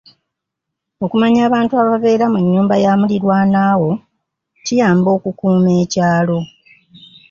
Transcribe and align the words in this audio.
Okumanya 1.05 1.41
abantu 1.47 1.73
ababeera 1.81 2.25
mu 2.33 2.39
nnyumba 2.43 2.75
ya 2.83 2.91
mulirwana 2.99 3.61
wo 3.81 3.91
kiyamba 4.65 5.09
okukuuma 5.17 5.69
ekyalo. 5.83 6.37